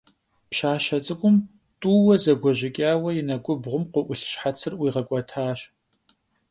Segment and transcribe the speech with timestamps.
[0.49, 1.35] Пщащэ цӀыкӀум
[1.81, 5.59] тӀууэ зэгуэжьыкӀауэ и нэкӀубгъум къыӀулъ щхьэцыр ӀуигъэкӀуэтащ.